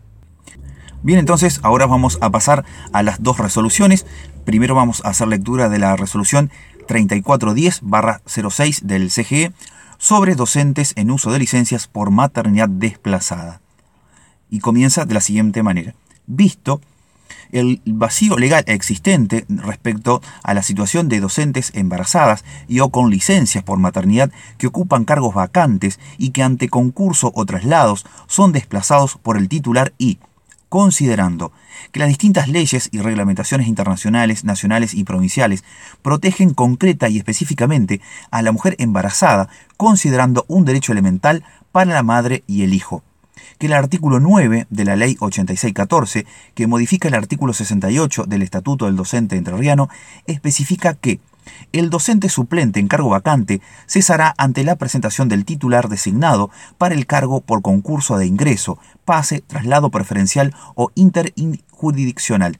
Bien, 1.04 1.20
entonces 1.20 1.60
ahora 1.62 1.86
vamos 1.86 2.18
a 2.22 2.32
pasar 2.32 2.66
a 2.92 3.04
las 3.04 3.22
dos 3.22 3.38
resoluciones. 3.38 4.08
Primero 4.44 4.74
vamos 4.74 5.06
a 5.06 5.10
hacer 5.10 5.28
lectura 5.28 5.70
de 5.70 5.78
la 5.78 5.96
resolución 5.96 6.50
3410-06 6.88 8.82
del 8.82 9.12
CGE 9.12 9.54
sobre 10.06 10.36
docentes 10.36 10.94
en 10.98 11.10
uso 11.10 11.32
de 11.32 11.40
licencias 11.40 11.88
por 11.88 12.12
maternidad 12.12 12.70
desplazada. 12.70 13.60
Y 14.52 14.60
comienza 14.60 15.04
de 15.06 15.16
la 15.16 15.20
siguiente 15.20 15.64
manera. 15.64 15.96
Visto 16.28 16.80
el 17.52 17.82
vacío 17.88 18.38
legal 18.38 18.64
existente 18.68 19.46
respecto 19.50 20.22
a 20.44 20.54
la 20.54 20.62
situación 20.62 21.10
de 21.10 21.22
docentes 21.22 21.72
embarazadas 21.74 22.46
y 22.68 22.82
o 22.82 22.90
con 22.90 23.10
licencias 23.10 23.64
por 23.64 23.80
maternidad 23.80 24.30
que 24.60 24.68
ocupan 24.68 25.06
cargos 25.06 25.34
vacantes 25.34 26.00
y 26.20 26.30
que 26.30 26.44
ante 26.44 26.70
concurso 26.70 27.32
o 27.34 27.44
traslados 27.48 28.06
son 28.28 28.52
desplazados 28.52 29.18
por 29.18 29.38
el 29.38 29.50
titular 29.50 29.92
y, 29.98 30.20
considerando 30.76 31.54
que 31.94 32.02
las 32.02 32.10
distintas 32.10 32.50
leyes 32.50 32.90
y 32.92 33.00
reglamentaciones 33.00 33.70
internacionales, 33.70 34.44
nacionales 34.44 34.94
y 34.94 35.06
provinciales 35.06 35.64
protegen 36.02 36.54
concreta 36.54 37.08
y 37.08 37.18
específicamente 37.18 38.02
a 38.30 38.42
la 38.42 38.52
mujer 38.52 38.76
embarazada, 38.78 39.48
considerando 39.78 40.44
un 40.50 40.66
derecho 40.66 40.92
elemental 40.92 41.46
para 41.72 41.94
la 41.94 42.04
madre 42.04 42.44
y 42.46 42.64
el 42.64 42.74
hijo. 42.74 43.04
Que 43.58 43.68
el 43.68 43.74
artículo 43.74 44.20
9 44.20 44.68
de 44.70 44.84
la 44.84 44.98
Ley 44.98 45.16
8614, 45.18 46.26
que 46.54 46.68
modifica 46.68 47.08
el 47.08 47.14
artículo 47.14 47.54
68 47.54 48.26
del 48.26 48.42
Estatuto 48.42 48.88
del 48.88 48.98
Docente 48.98 49.38
Entrerriano, 49.38 49.88
especifica 50.28 50.94
que 50.94 51.22
el 51.72 51.90
docente 51.90 52.30
suplente 52.30 52.80
en 52.80 52.88
cargo 52.88 53.10
vacante 53.10 53.62
cesará 53.88 54.34
ante 54.38 54.64
la 54.64 54.76
presentación 54.76 55.30
del 55.30 55.46
titular 55.46 55.90
designado 55.90 56.50
para 56.78 56.96
el 56.96 57.06
cargo 57.06 57.42
por 57.42 57.62
concurso 57.62 58.18
de 58.18 58.26
ingreso, 58.26 58.80
pase, 59.06 59.42
traslado 59.42 59.90
preferencial 59.90 60.54
o 60.76 60.92
interjurisdiccional 60.96 62.60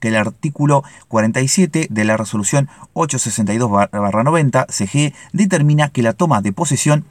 que 0.00 0.08
el 0.08 0.16
artículo 0.16 0.82
47 1.08 1.86
de 1.90 2.04
la 2.04 2.16
resolución 2.16 2.68
862-90 2.94 4.66
CG 4.68 5.14
determina 5.32 5.90
que 5.90 6.02
la 6.02 6.14
toma 6.14 6.40
de 6.40 6.52
posesión 6.52 7.04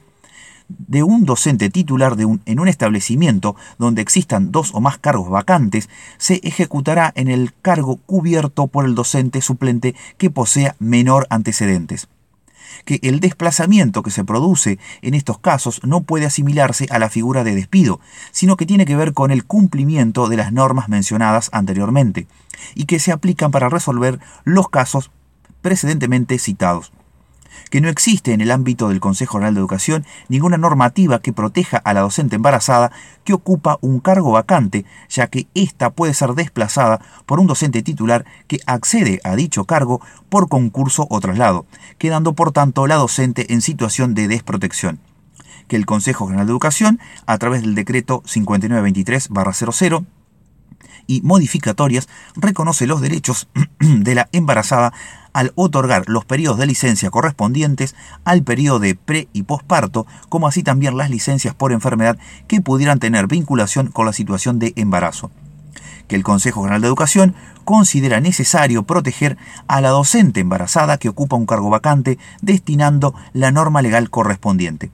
de 0.78 1.02
un 1.02 1.24
docente 1.24 1.70
titular 1.70 2.16
de 2.16 2.24
un, 2.24 2.40
en 2.46 2.60
un 2.60 2.68
establecimiento 2.68 3.56
donde 3.78 4.02
existan 4.02 4.52
dos 4.52 4.74
o 4.74 4.80
más 4.80 4.98
cargos 4.98 5.28
vacantes 5.28 5.88
se 6.18 6.40
ejecutará 6.42 7.12
en 7.14 7.28
el 7.28 7.52
cargo 7.60 7.96
cubierto 8.06 8.66
por 8.66 8.84
el 8.84 8.94
docente 8.94 9.40
suplente 9.40 9.94
que 10.18 10.30
posea 10.30 10.76
menor 10.78 11.26
antecedentes. 11.30 12.08
Que 12.84 13.00
el 13.02 13.20
desplazamiento 13.20 14.02
que 14.02 14.10
se 14.10 14.24
produce 14.24 14.78
en 15.02 15.14
estos 15.14 15.38
casos 15.38 15.80
no 15.84 16.02
puede 16.02 16.26
asimilarse 16.26 16.86
a 16.90 16.98
la 16.98 17.10
figura 17.10 17.44
de 17.44 17.54
despido, 17.54 18.00
sino 18.30 18.56
que 18.56 18.64
tiene 18.64 18.86
que 18.86 18.96
ver 18.96 19.12
con 19.12 19.30
el 19.30 19.44
cumplimiento 19.44 20.28
de 20.28 20.36
las 20.36 20.52
normas 20.52 20.88
mencionadas 20.88 21.50
anteriormente, 21.52 22.26
y 22.74 22.84
que 22.84 23.00
se 23.00 23.12
aplican 23.12 23.50
para 23.50 23.68
resolver 23.68 24.20
los 24.44 24.68
casos 24.68 25.10
precedentemente 25.62 26.38
citados 26.38 26.92
que 27.70 27.80
no 27.80 27.88
existe 27.88 28.32
en 28.32 28.40
el 28.40 28.50
ámbito 28.50 28.88
del 28.88 29.00
Consejo 29.00 29.34
General 29.34 29.54
de 29.54 29.60
Educación 29.60 30.04
ninguna 30.28 30.58
normativa 30.58 31.20
que 31.20 31.32
proteja 31.32 31.78
a 31.78 31.94
la 31.94 32.00
docente 32.00 32.36
embarazada 32.36 32.92
que 33.24 33.32
ocupa 33.32 33.78
un 33.80 34.00
cargo 34.00 34.32
vacante, 34.32 34.84
ya 35.08 35.26
que 35.28 35.48
ésta 35.54 35.90
puede 35.90 36.14
ser 36.14 36.34
desplazada 36.34 37.00
por 37.26 37.40
un 37.40 37.46
docente 37.46 37.82
titular 37.82 38.24
que 38.46 38.60
accede 38.66 39.20
a 39.24 39.36
dicho 39.36 39.64
cargo 39.64 40.00
por 40.28 40.48
concurso 40.48 41.06
o 41.10 41.20
traslado, 41.20 41.66
quedando 41.98 42.34
por 42.34 42.52
tanto 42.52 42.86
la 42.86 42.96
docente 42.96 43.52
en 43.52 43.60
situación 43.60 44.14
de 44.14 44.28
desprotección. 44.28 45.00
Que 45.68 45.76
el 45.76 45.86
Consejo 45.86 46.26
General 46.26 46.46
de 46.46 46.52
Educación, 46.52 46.98
a 47.26 47.38
través 47.38 47.62
del 47.62 47.74
decreto 47.74 48.22
5923-00 48.24 50.04
y 51.06 51.22
modificatorias, 51.22 52.08
reconoce 52.36 52.86
los 52.86 53.00
derechos 53.00 53.48
de 53.80 54.14
la 54.14 54.28
embarazada 54.32 54.92
al 55.32 55.52
otorgar 55.54 56.04
los 56.08 56.24
periodos 56.24 56.58
de 56.58 56.66
licencia 56.66 57.10
correspondientes 57.10 57.94
al 58.24 58.42
periodo 58.42 58.78
de 58.78 58.94
pre 58.94 59.28
y 59.32 59.44
posparto, 59.44 60.06
como 60.28 60.48
así 60.48 60.62
también 60.62 60.96
las 60.96 61.10
licencias 61.10 61.54
por 61.54 61.72
enfermedad 61.72 62.18
que 62.48 62.60
pudieran 62.60 62.98
tener 62.98 63.26
vinculación 63.26 63.88
con 63.88 64.06
la 64.06 64.12
situación 64.12 64.58
de 64.58 64.72
embarazo. 64.76 65.30
Que 66.08 66.16
el 66.16 66.24
Consejo 66.24 66.62
General 66.62 66.80
de 66.80 66.88
Educación 66.88 67.34
considera 67.64 68.20
necesario 68.20 68.82
proteger 68.82 69.38
a 69.68 69.80
la 69.80 69.90
docente 69.90 70.40
embarazada 70.40 70.98
que 70.98 71.08
ocupa 71.08 71.36
un 71.36 71.46
cargo 71.46 71.70
vacante 71.70 72.18
destinando 72.42 73.14
la 73.32 73.52
norma 73.52 73.80
legal 73.80 74.10
correspondiente. 74.10 74.90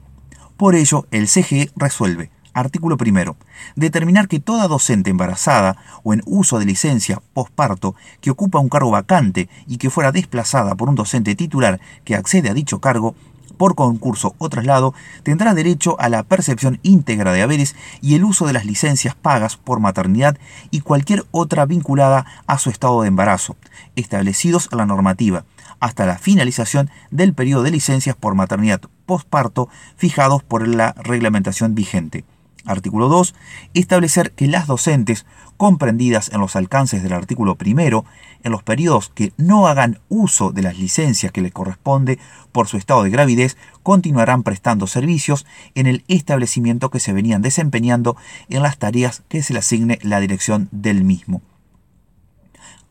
Por 0.57 0.75
ello, 0.75 1.07
el 1.11 1.27
CGE 1.27 1.71
resuelve 1.75 2.29
Artículo 2.57 2.97
primero. 2.97 3.37
Determinar 3.75 4.27
que 4.27 4.39
toda 4.39 4.67
docente 4.67 5.11
embarazada 5.11 5.77
o 6.01 6.15
en 6.15 6.23
uso 6.25 6.57
de 6.57 6.65
licencia 6.65 7.21
posparto 7.33 7.93
que 8.19 8.31
ocupa 8.31 8.57
un 8.57 8.67
cargo 8.67 8.89
vacante 8.89 9.47
y 9.67 9.77
que 9.77 9.91
fuera 9.91 10.11
desplazada 10.11 10.73
por 10.73 10.89
un 10.89 10.95
docente 10.95 11.35
titular 11.35 11.79
que 12.03 12.15
accede 12.15 12.49
a 12.49 12.55
dicho 12.55 12.81
cargo 12.81 13.13
por 13.57 13.75
concurso 13.75 14.33
o 14.39 14.49
traslado, 14.49 14.95
tendrá 15.21 15.53
derecho 15.53 15.99
a 15.99 16.09
la 16.09 16.23
percepción 16.23 16.79
íntegra 16.81 17.31
de 17.31 17.43
haberes 17.43 17.75
y 18.01 18.15
el 18.15 18.23
uso 18.23 18.47
de 18.47 18.53
las 18.53 18.65
licencias 18.65 19.13
pagas 19.13 19.55
por 19.55 19.79
maternidad 19.79 20.35
y 20.71 20.79
cualquier 20.79 21.25
otra 21.29 21.67
vinculada 21.67 22.25
a 22.47 22.57
su 22.57 22.71
estado 22.71 23.03
de 23.03 23.09
embarazo, 23.09 23.55
establecidos 23.95 24.67
en 24.71 24.79
la 24.79 24.87
normativa, 24.87 25.45
hasta 25.79 26.07
la 26.07 26.17
finalización 26.17 26.89
del 27.11 27.35
periodo 27.35 27.61
de 27.61 27.69
licencias 27.69 28.15
por 28.15 28.33
maternidad 28.33 28.81
posparto 29.05 29.69
fijados 29.95 30.41
por 30.41 30.67
la 30.67 30.93
reglamentación 30.93 31.75
vigente. 31.75 32.25
Artículo 32.67 33.09
2. 33.09 33.33
Establecer 33.73 34.31
que 34.33 34.47
las 34.47 34.67
docentes 34.67 35.25
comprendidas 35.57 36.29
en 36.31 36.39
los 36.39 36.55
alcances 36.55 37.01
del 37.01 37.13
artículo 37.13 37.55
primero, 37.55 38.05
en 38.43 38.51
los 38.51 38.61
periodos 38.61 39.09
que 39.09 39.33
no 39.37 39.67
hagan 39.67 39.99
uso 40.09 40.51
de 40.51 40.61
las 40.61 40.77
licencias 40.77 41.31
que 41.31 41.41
les 41.41 41.51
corresponde 41.51 42.19
por 42.51 42.67
su 42.67 42.77
estado 42.77 43.03
de 43.03 43.09
gravidez, 43.09 43.57
continuarán 43.81 44.43
prestando 44.43 44.85
servicios 44.85 45.45
en 45.73 45.87
el 45.87 46.03
establecimiento 46.07 46.91
que 46.91 46.99
se 46.99 47.13
venían 47.13 47.41
desempeñando 47.41 48.17
en 48.49 48.61
las 48.61 48.77
tareas 48.77 49.23
que 49.27 49.41
se 49.41 49.53
le 49.53 49.59
asigne 49.59 49.97
la 50.03 50.19
dirección 50.19 50.69
del 50.71 51.03
mismo. 51.03 51.41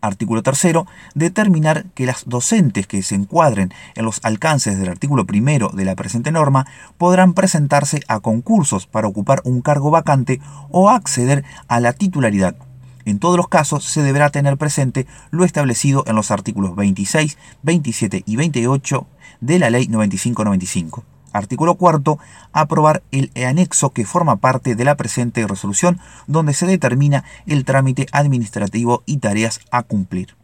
Artículo 0.07 0.43
tercero, 0.43 0.87
determinar 1.15 1.87
que 1.95 2.07
las 2.07 2.25
docentes 2.27 2.87
que 2.87 3.03
se 3.03 3.15
encuadren 3.15 3.73
en 3.95 4.05
los 4.05 4.21
alcances 4.23 4.79
del 4.79 4.89
artículo 4.89 5.27
primero 5.27 5.71
de 5.71 5.85
la 5.85 5.97
presente 5.97 6.31
norma 6.31 6.67
podrán 6.97 7.35
presentarse 7.35 8.01
a 8.09 8.21
concursos 8.21 8.87
para 8.87 9.09
ocupar 9.09 9.41
un 9.45 9.63
cargo 9.63 9.91
vacante 9.91 10.41
o 10.71 10.91
acceder 10.91 11.45
a 11.69 11.81
la 11.81 11.93
titularidad. 11.93 12.57
En 13.05 13.19
todos 13.19 13.37
los 13.37 13.49
casos 13.49 13.85
se 13.85 14.03
deberá 14.03 14.31
tener 14.31 14.57
presente 14.57 15.07
lo 15.31 15.45
establecido 15.45 16.05
en 16.07 16.17
los 16.17 16.31
artículos 16.31 16.75
26, 16.75 17.39
27 17.63 18.23
y 18.27 18.37
28 18.37 19.07
de 19.41 19.59
la 19.59 19.71
Ley 19.71 19.89
9595. 19.89 21.16
Artículo 21.37 21.75
cuarto, 21.75 22.19
aprobar 22.53 23.03
el 23.11 23.31
anexo 23.47 23.91
que 23.91 24.07
forma 24.07 24.37
parte 24.37 24.75
de 24.75 24.85
la 24.85 24.97
presente 24.97 25.47
resolución, 25.47 26.01
donde 26.27 26.55
se 26.55 26.67
determina 26.67 27.25
el 27.47 27.65
trámite 27.65 28.07
administrativo 28.13 29.03
y 29.05 29.19
tareas 29.19 29.61
a 29.71 29.83
cumplir. 29.83 30.35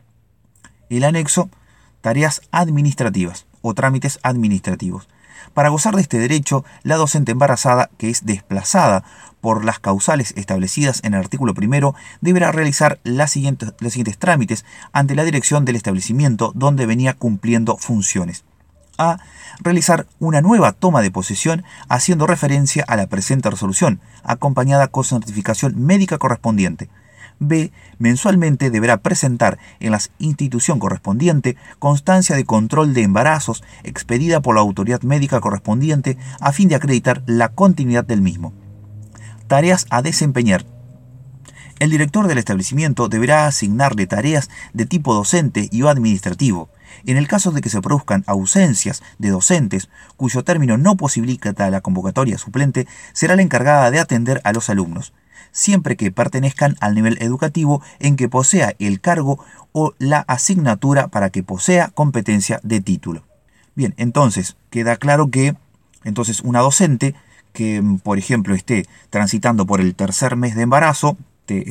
El 0.90 1.04
anexo, 1.04 1.49
tareas 2.02 2.42
administrativas 2.50 3.46
o 3.62 3.72
trámites 3.72 4.20
administrativos. 4.22 5.08
Para 5.54 5.70
gozar 5.70 5.96
de 5.96 6.02
este 6.02 6.18
derecho, 6.18 6.64
la 6.82 6.96
docente 6.96 7.32
embarazada 7.32 7.90
que 7.96 8.11
es 8.11 8.26
desplazada 8.26 9.02
por 9.40 9.64
las 9.64 9.78
causales 9.78 10.34
establecidas 10.37 11.00
en 11.04 11.14
el 11.14 11.20
artículo 11.20 11.54
primero 11.54 11.94
deberá 12.20 12.52
realizar 12.52 13.00
los 13.02 13.30
siguientes 13.30 14.18
trámites 14.18 14.64
ante 14.92 15.14
la 15.14 15.25
dirección 15.25 15.64
del 15.64 15.76
establecimiento 15.76 16.52
donde 16.54 16.87
venía 16.87 17.14
cumpliendo 17.14 17.76
funciones 17.76 18.44
A. 18.99 19.18
Realizar 19.61 20.06
una 20.18 20.40
nueva 20.40 20.72
toma 20.72 21.02
de 21.02 21.11
posesión 21.11 21.64
haciendo 21.88 22.26
referencia 22.26 22.84
a 22.87 22.96
la 22.96 23.06
presente 23.06 23.50
resolución, 23.50 24.00
acompañada 24.22 24.88
con 24.88 25.04
certificación 25.04 25.75
médica 25.84 26.18
correspondiente. 26.18 26.88
B. 27.38 27.72
Mensualmente 27.99 28.70
deberá 28.70 28.99
presentar 28.99 29.58
en 29.80 29.92
la 29.92 30.00
institución 30.18 30.78
correspondiente 30.78 31.56
constancia 31.78 32.37
de 32.37 32.44
control 32.44 32.94
de 32.94 33.02
embarazos 33.02 33.62
expedida 33.82 34.40
por 34.40 34.54
la 34.54 34.61
autoridad 34.61 35.02
médica 35.02 35.40
correspondiente 35.40 36.18
a 36.40 36.52
fin 36.52 36.68
de 36.68 36.76
acreditar 36.76 37.22
la 37.26 37.49
continuidad 37.50 38.04
del 38.04 38.22
mismo. 38.22 38.52
Tareas 39.49 39.87
a 39.90 40.02
desempeñar. 40.02 40.64
El 41.78 41.90
director 41.90 42.28
del 42.28 42.38
establecimiento 42.38 43.08
deberá 43.08 43.46
asignarle 43.46 44.06
tareas 44.06 44.50
de 44.72 44.87
tipo 44.87 45.14
docente 45.14 45.68
y 45.72 45.82
o 45.82 45.88
administrativo. 45.88 46.70
En 47.06 47.16
el 47.16 47.28
caso 47.28 47.50
de 47.50 47.61
que 47.61 47.68
se 47.68 47.80
produzcan 47.80 48.25
ausencias 48.26 49.02
de 49.18 49.30
docentes 49.30 49.88
cuyo 50.16 50.44
término 50.44 50.78
no 50.78 50.96
posibilita 50.96 51.70
la 51.70 51.80
convocatoria 51.80 52.38
suplente, 52.38 52.87
será 53.12 53.37
la 53.37 53.42
encargada 53.42 53.90
de 53.90 54.00
atender 54.00 54.40
a 54.44 54.52
los 54.52 54.70
alumnos 54.70 55.12
siempre 55.52 55.96
que 55.96 56.11
pertenezcan 56.11 56.76
al 56.80 56.94
nivel 56.94 57.18
educativo 57.20 57.82
en 58.00 58.16
que 58.16 58.28
posea 58.28 58.75
el 58.78 59.00
cargo 59.00 59.44
o 59.72 59.94
la 59.99 60.20
asignatura 60.20 61.08
para 61.08 61.30
que 61.30 61.42
posea 61.42 61.88
competencia 61.88 62.58
de 62.62 62.80
título. 62.80 63.25
Bien, 63.75 63.94
entonces 63.96 64.56
queda 64.70 64.96
claro 64.96 65.30
que 65.30 65.54
entonces 66.04 66.40
una 66.40 66.61
docente 66.61 67.14
que, 67.52 67.82
por 68.02 68.18
ejemplo, 68.18 68.54
esté 68.54 68.87
transitando 69.11 69.66
por 69.66 69.80
el 69.80 69.94
tercer 69.94 70.37
mes 70.37 70.56
de 70.56 70.62
embarazo, 70.62 71.16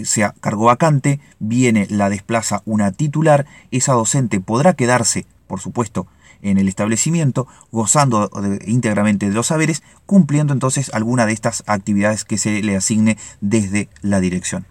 sea 0.04 0.34
cargo 0.40 0.66
vacante, 0.66 1.20
viene, 1.40 1.88
la 1.90 2.10
desplaza 2.10 2.62
una 2.66 2.92
titular, 2.92 3.46
esa 3.72 3.94
docente 3.94 4.40
podrá 4.40 4.74
quedarse, 4.74 5.26
por 5.48 5.60
supuesto, 5.60 6.08
en 6.42 6.58
el 6.58 6.68
establecimiento, 6.68 7.48
gozando 7.72 8.30
íntegramente 8.66 9.30
de 9.30 9.36
los 9.36 9.48
saberes, 9.48 9.84
cumpliendo 10.06 10.54
entonces 10.54 10.92
alguna 10.94 11.26
de 11.26 11.34
estas 11.34 11.64
actividades 11.68 12.26
que 12.26 12.38
se 12.38 12.62
le 12.64 12.76
asigne 12.76 13.18
desde 13.42 13.90
la 14.02 14.20
dirección. 14.20 14.66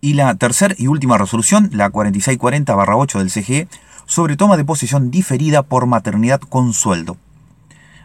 Y 0.00 0.14
la 0.14 0.34
tercera 0.36 0.74
y 0.78 0.86
última 0.86 1.18
resolución, 1.18 1.70
la 1.72 1.90
4640-8 1.90 3.18
del 3.18 3.30
CGE, 3.30 3.68
sobre 4.06 4.36
toma 4.36 4.56
de 4.56 4.64
posesión 4.64 5.10
diferida 5.10 5.62
por 5.62 5.86
maternidad 5.86 6.40
con 6.40 6.72
sueldo. 6.72 7.16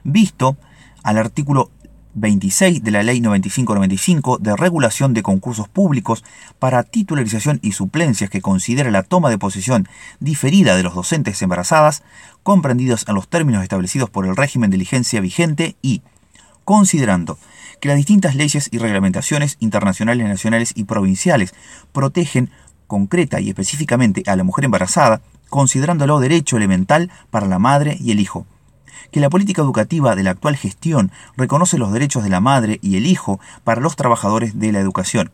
Visto 0.03 0.57
al 1.03 1.17
artículo 1.17 1.71
26 2.15 2.83
de 2.83 2.91
la 2.91 3.03
Ley 3.03 3.19
9595 3.19 4.37
de 4.39 4.55
regulación 4.55 5.13
de 5.13 5.21
concursos 5.21 5.67
públicos 5.67 6.23
para 6.59 6.83
titularización 6.83 7.59
y 7.61 7.73
suplencias 7.73 8.29
que 8.29 8.41
considera 8.41 8.89
la 8.89 9.03
toma 9.03 9.29
de 9.29 9.37
posesión 9.37 9.87
diferida 10.19 10.75
de 10.75 10.83
los 10.83 10.95
docentes 10.95 11.41
embarazadas, 11.41 12.03
comprendidos 12.41 13.05
en 13.07 13.15
los 13.15 13.27
términos 13.27 13.63
establecidos 13.63 14.09
por 14.09 14.25
el 14.25 14.35
régimen 14.35 14.71
de 14.71 14.77
licencia 14.77 15.19
vigente 15.19 15.75
y, 15.81 16.01
considerando 16.63 17.37
que 17.81 17.89
las 17.89 17.97
distintas 17.97 18.35
leyes 18.35 18.69
y 18.71 18.77
reglamentaciones 18.77 19.57
internacionales, 19.59 20.27
nacionales 20.27 20.71
y 20.73 20.85
provinciales 20.85 21.53
protegen 21.91 22.49
concreta 22.87 23.41
y 23.41 23.49
específicamente 23.49 24.23
a 24.27 24.35
la 24.37 24.43
mujer 24.43 24.65
embarazada, 24.65 25.21
considerándolo 25.49 26.19
derecho 26.19 26.55
elemental 26.55 27.11
para 27.29 27.47
la 27.47 27.59
madre 27.59 27.97
y 27.99 28.11
el 28.11 28.19
hijo, 28.21 28.47
que 29.11 29.19
la 29.19 29.29
política 29.29 29.61
educativa 29.61 30.15
de 30.15 30.23
la 30.23 30.31
actual 30.31 30.55
gestión 30.55 31.11
reconoce 31.37 31.77
los 31.77 31.91
derechos 31.91 32.23
de 32.23 32.29
la 32.29 32.39
madre 32.39 32.79
y 32.81 32.97
el 32.97 33.05
hijo 33.05 33.39
para 33.63 33.81
los 33.81 33.95
trabajadores 33.95 34.59
de 34.59 34.71
la 34.71 34.79
educación, 34.79 35.31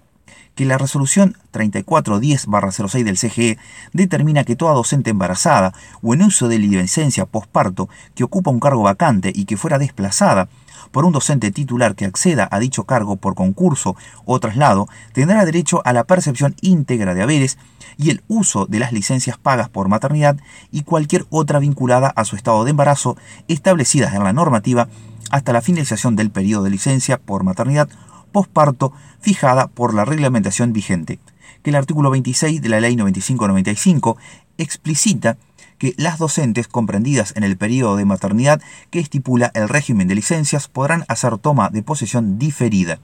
que 0.55 0.65
la 0.65 0.77
resolución 0.77 1.37
3410-06 1.53 3.03
del 3.03 3.17
CGE 3.17 3.57
determina 3.93 4.43
que 4.43 4.55
toda 4.55 4.73
docente 4.73 5.09
embarazada 5.09 5.73
o 6.01 6.13
en 6.13 6.23
uso 6.23 6.47
de 6.47 6.59
licencia 6.59 7.25
posparto 7.25 7.89
que 8.15 8.23
ocupa 8.23 8.51
un 8.51 8.59
cargo 8.59 8.83
vacante 8.83 9.31
y 9.33 9.45
que 9.45 9.57
fuera 9.57 9.79
desplazada 9.79 10.49
por 10.91 11.05
un 11.05 11.13
docente 11.13 11.51
titular 11.51 11.95
que 11.95 12.05
acceda 12.05 12.47
a 12.51 12.59
dicho 12.59 12.83
cargo 12.83 13.15
por 13.15 13.35
concurso 13.35 13.95
o 14.25 14.39
traslado 14.39 14.87
tendrá 15.13 15.43
derecho 15.45 15.81
a 15.85 15.93
la 15.93 16.03
percepción 16.03 16.55
íntegra 16.61 17.13
de 17.13 17.23
haberes 17.23 17.57
y 17.97 18.09
el 18.09 18.23
uso 18.27 18.65
de 18.65 18.79
las 18.79 18.91
licencias 18.91 19.37
pagas 19.37 19.69
por 19.69 19.87
maternidad 19.87 20.37
y 20.71 20.83
cualquier 20.83 21.25
otra 21.29 21.59
vinculada 21.59 22.07
a 22.15 22.25
su 22.25 22.35
estado 22.35 22.63
de 22.63 22.71
embarazo 22.71 23.17
establecidas 23.47 24.13
en 24.13 24.23
la 24.23 24.33
normativa 24.33 24.87
hasta 25.29 25.53
la 25.53 25.61
finalización 25.61 26.15
del 26.15 26.29
periodo 26.29 26.63
de 26.63 26.71
licencia 26.71 27.17
por 27.17 27.43
maternidad 27.43 27.89
posparto 28.31 28.93
fijada 29.19 29.67
por 29.67 29.93
la 29.93 30.05
reglamentación 30.05 30.73
vigente, 30.73 31.19
que 31.63 31.69
el 31.69 31.75
artículo 31.75 32.09
26 32.09 32.61
de 32.61 32.69
la 32.69 32.79
Ley 32.79 32.95
9595 32.95 34.17
explicita 34.57 35.37
que 35.77 35.95
las 35.97 36.19
docentes 36.19 36.67
comprendidas 36.67 37.33
en 37.35 37.43
el 37.43 37.57
periodo 37.57 37.95
de 37.95 38.05
maternidad 38.05 38.61
que 38.91 38.99
estipula 38.99 39.51
el 39.55 39.67
régimen 39.67 40.07
de 40.07 40.15
licencias 40.15 40.67
podrán 40.67 41.05
hacer 41.07 41.37
toma 41.39 41.69
de 41.69 41.81
posesión 41.81 42.37
diferida, 42.37 42.99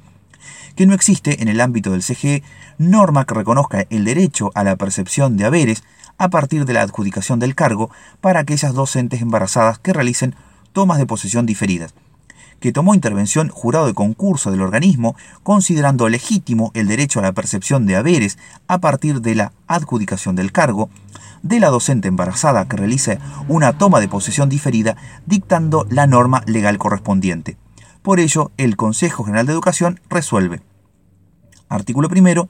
que 0.76 0.86
no 0.86 0.94
existe 0.94 1.42
en 1.42 1.48
el 1.48 1.60
ámbito 1.60 1.92
del 1.92 2.04
CGE 2.04 2.44
norma 2.78 3.26
que 3.26 3.34
reconozca 3.34 3.86
el 3.90 4.06
derecho 4.06 4.52
a 4.54 4.64
la 4.64 4.76
percepción 4.76 5.38
de 5.38 5.46
haberes 5.46 5.84
a 6.20 6.30
partir 6.30 6.66
de 6.66 6.74
la 6.74 6.84
adjudicación 6.84 7.40
del 7.40 7.56
cargo 7.56 7.90
para 8.22 8.42
aquellas 8.42 8.74
docentes 8.74 9.22
embarazadas 9.22 9.80
que 9.80 9.94
realicen 9.94 10.36
tomas 10.72 11.00
de 11.00 11.08
posesión 11.08 11.48
diferidas 11.48 11.96
que 12.60 12.72
tomó 12.72 12.96
intervención 12.96 13.50
jurado 13.50 13.86
de 13.88 13.94
concurso 13.94 14.52
del 14.52 14.62
organismo, 14.62 15.16
considerando 15.44 16.10
legítimo 16.10 16.72
el 16.74 16.88
derecho 16.88 17.20
a 17.20 17.24
la 17.24 17.34
percepción 17.34 17.86
de 17.86 17.96
haberes 17.96 18.38
a 18.68 18.80
partir 18.80 19.22
de 19.22 19.36
la 19.36 19.54
adjudicación 19.68 20.36
del 20.36 20.52
cargo, 20.52 20.90
de 21.44 21.60
la 21.60 21.70
docente 21.70 22.08
embarazada 22.08 22.68
que 22.68 22.78
realice 22.78 23.20
una 23.48 23.78
toma 23.78 24.00
de 24.00 24.08
posesión 24.08 24.50
diferida, 24.50 24.98
dictando 25.26 25.86
la 25.90 26.08
norma 26.08 26.44
legal 26.46 26.78
correspondiente. 26.78 27.58
Por 28.02 28.20
ello, 28.20 28.52
el 28.58 28.76
Consejo 28.76 29.24
General 29.24 29.46
de 29.46 29.54
Educación 29.54 30.00
resuelve. 30.10 30.62
Artículo 31.70 32.10
primero 32.10 32.50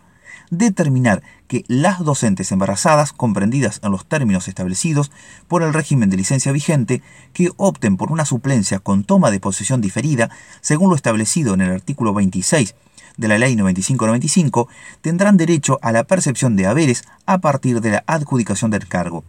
determinar 0.49 1.23
que 1.47 1.63
las 1.67 1.99
docentes 1.99 2.51
embarazadas 2.51 3.13
comprendidas 3.13 3.79
en 3.83 3.91
los 3.91 4.05
términos 4.05 4.47
establecidos 4.47 5.11
por 5.47 5.63
el 5.63 5.73
régimen 5.73 6.09
de 6.09 6.17
licencia 6.17 6.51
vigente 6.51 7.01
que 7.33 7.51
opten 7.57 7.97
por 7.97 8.11
una 8.11 8.25
suplencia 8.25 8.79
con 8.79 9.03
toma 9.03 9.31
de 9.31 9.39
posesión 9.39 9.81
diferida, 9.81 10.29
según 10.61 10.89
lo 10.89 10.95
establecido 10.95 11.53
en 11.53 11.61
el 11.61 11.71
artículo 11.71 12.13
26 12.13 12.75
de 13.17 13.27
la 13.27 13.37
Ley 13.37 13.55
9595, 13.55 14.67
tendrán 15.01 15.37
derecho 15.37 15.79
a 15.81 15.91
la 15.91 16.03
percepción 16.03 16.55
de 16.55 16.67
haberes 16.67 17.03
a 17.25 17.39
partir 17.39 17.81
de 17.81 17.91
la 17.91 18.03
adjudicación 18.07 18.71
del 18.71 18.87
cargo. 18.87 19.23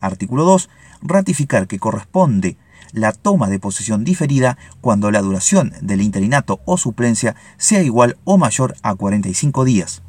Artículo 0.00 0.44
2. 0.44 0.68
Ratificar 1.02 1.66
que 1.66 1.78
corresponde 1.78 2.56
la 2.92 3.12
toma 3.12 3.48
de 3.48 3.58
posesión 3.58 4.04
diferida 4.04 4.58
cuando 4.80 5.10
la 5.10 5.22
duración 5.22 5.72
del 5.80 6.02
interinato 6.02 6.60
o 6.66 6.76
suplencia 6.76 7.34
sea 7.56 7.82
igual 7.82 8.18
o 8.24 8.36
mayor 8.36 8.76
a 8.82 8.94
45 8.94 9.64
días. 9.64 10.02